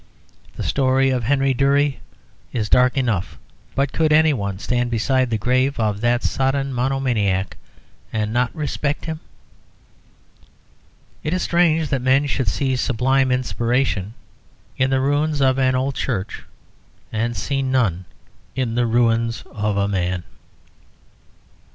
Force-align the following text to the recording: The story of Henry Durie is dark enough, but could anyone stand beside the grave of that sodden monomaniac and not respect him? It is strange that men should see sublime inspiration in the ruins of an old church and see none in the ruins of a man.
The 0.55 0.63
story 0.63 1.11
of 1.11 1.23
Henry 1.25 1.53
Durie 1.53 1.99
is 2.51 2.69
dark 2.69 2.97
enough, 2.97 3.37
but 3.75 3.93
could 3.93 4.11
anyone 4.11 4.57
stand 4.57 4.89
beside 4.89 5.29
the 5.29 5.37
grave 5.37 5.79
of 5.79 6.01
that 6.01 6.23
sodden 6.23 6.73
monomaniac 6.73 7.55
and 8.11 8.33
not 8.33 8.49
respect 8.55 9.05
him? 9.05 9.19
It 11.23 11.35
is 11.35 11.43
strange 11.43 11.89
that 11.89 12.01
men 12.01 12.25
should 12.25 12.47
see 12.47 12.75
sublime 12.75 13.31
inspiration 13.31 14.15
in 14.75 14.89
the 14.89 14.99
ruins 14.99 15.39
of 15.39 15.59
an 15.59 15.75
old 15.75 15.93
church 15.93 16.45
and 17.11 17.37
see 17.37 17.61
none 17.61 18.05
in 18.55 18.73
the 18.73 18.87
ruins 18.87 19.43
of 19.51 19.77
a 19.77 19.87
man. 19.87 20.23